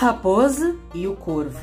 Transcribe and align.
raposa 0.00 0.76
e 0.94 1.06
o 1.06 1.14
corvo. 1.14 1.60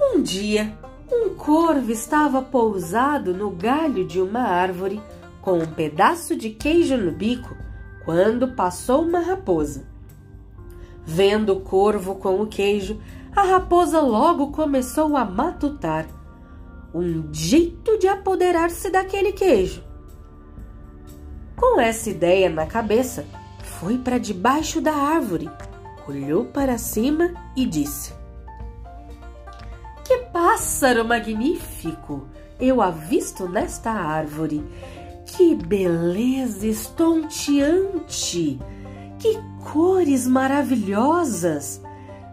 Um 0.00 0.20
dia, 0.20 0.76
um 1.08 1.36
corvo 1.36 1.92
estava 1.92 2.42
pousado 2.42 3.32
no 3.32 3.48
galho 3.48 4.04
de 4.04 4.20
uma 4.20 4.40
árvore 4.40 5.00
com 5.40 5.56
um 5.56 5.66
pedaço 5.66 6.34
de 6.34 6.50
queijo 6.50 6.96
no 6.96 7.12
bico 7.12 7.56
quando 8.04 8.48
passou 8.56 9.02
uma 9.02 9.20
raposa. 9.20 9.86
Vendo 11.04 11.52
o 11.52 11.60
corvo 11.60 12.16
com 12.16 12.42
o 12.42 12.46
queijo, 12.48 13.00
a 13.36 13.42
raposa 13.42 14.00
logo 14.00 14.50
começou 14.50 15.16
a 15.16 15.24
matutar. 15.24 16.08
Um 16.92 17.32
jeito 17.32 18.00
de 18.00 18.08
apoderar-se 18.08 18.90
daquele 18.90 19.30
queijo. 19.30 19.80
Com 21.54 21.80
essa 21.80 22.10
ideia 22.10 22.50
na 22.50 22.66
cabeça, 22.66 23.24
foi 23.62 23.96
para 23.96 24.18
debaixo 24.18 24.80
da 24.80 24.92
árvore 24.92 25.48
olhou 26.08 26.44
para 26.44 26.78
cima 26.78 27.34
e 27.56 27.66
disse: 27.66 28.12
Que 30.04 30.18
pássaro 30.32 31.04
magnífico! 31.04 32.26
Eu 32.58 32.80
avisto 32.80 33.48
nesta 33.48 33.90
árvore. 33.90 34.64
Que 35.26 35.54
beleza 35.54 36.66
estonteante! 36.66 38.58
Que 39.18 39.38
cores 39.72 40.26
maravilhosas! 40.26 41.82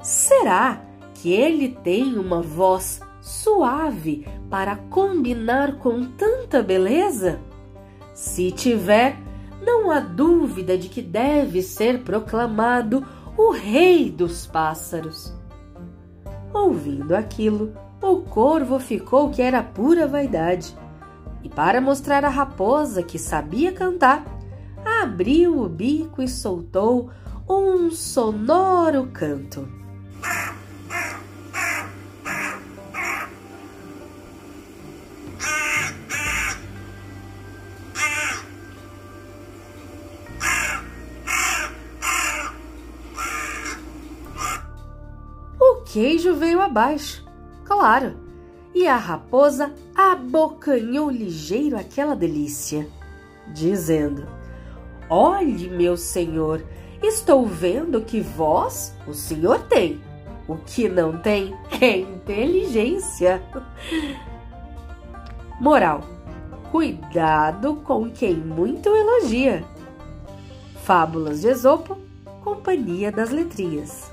Será 0.02 0.82
que 1.16 1.32
ele 1.32 1.70
tem 1.84 2.18
uma 2.18 2.42
voz 2.42 3.02
suave 3.22 4.28
para 4.50 4.76
combinar 4.76 5.78
com 5.78 6.04
tanta 6.04 6.62
beleza? 6.62 7.40
Se 8.14 8.52
tiver, 8.52 9.18
não 9.62 9.90
há 9.90 10.00
dúvida 10.00 10.78
de 10.78 10.90
que 10.90 11.02
deve 11.02 11.62
ser 11.62 12.04
proclamado 12.04 13.06
o 13.44 13.52
rei 13.52 14.10
dos 14.10 14.48
pássaros. 14.48 15.34
Ouvindo 16.54 17.14
aquilo, 17.14 17.74
o 18.02 18.22
corvo 18.22 18.80
ficou 18.80 19.32
que 19.32 19.42
era 19.42 19.62
pura 19.62 20.08
vaidade. 20.08 20.74
E 21.44 21.50
para 21.50 21.82
mostrar 21.82 22.24
à 22.24 22.30
raposa 22.30 23.04
que 23.04 23.20
sabia 23.20 23.74
cantar, 23.74 24.24
abriu 25.02 25.60
o 25.62 25.68
bico 25.68 26.22
e 26.22 26.28
soltou 26.28 27.10
um 27.50 27.92
sonoro 27.92 29.08
canto. 29.12 29.83
Queijo 45.94 46.34
veio 46.34 46.60
abaixo, 46.60 47.24
claro, 47.64 48.16
e 48.74 48.88
a 48.88 48.98
raposa 48.98 49.72
abocanhou 49.96 51.08
ligeiro 51.08 51.78
aquela 51.78 52.16
delícia, 52.16 52.88
dizendo: 53.54 54.28
Olhe, 55.08 55.70
meu 55.70 55.96
senhor, 55.96 56.66
estou 57.00 57.46
vendo 57.46 58.02
que 58.02 58.20
vós, 58.20 58.98
o 59.08 59.14
senhor 59.14 59.62
tem. 59.68 60.02
O 60.48 60.58
que 60.58 60.90
não 60.90 61.20
tem 61.20 61.56
é 61.80 62.00
inteligência. 62.00 63.44
Moral: 65.62 66.02
Cuidado 66.72 67.76
com 67.84 68.10
quem 68.10 68.34
muito 68.34 68.90
elogia. 68.90 69.64
Fábulas 70.84 71.42
de 71.42 71.50
Esopo, 71.50 72.00
Companhia 72.44 73.12
das 73.12 73.30
Letrinhas. 73.30 74.13